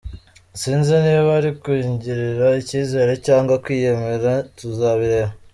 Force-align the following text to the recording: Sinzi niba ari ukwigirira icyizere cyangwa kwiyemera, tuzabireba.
Sinzi 0.59 0.93
niba 1.05 1.29
ari 1.39 1.47
ukwigirira 1.53 2.47
icyizere 2.61 3.11
cyangwa 3.25 3.53
kwiyemera, 3.63 4.31
tuzabireba. 4.57 5.31